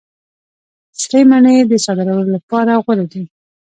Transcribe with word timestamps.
سرې 1.01 1.21
مڼې 1.29 1.55
د 1.71 1.73
صادرولو 1.85 2.31
لپاره 2.35 2.73
غوره 2.83 3.05
دي. 3.11 3.23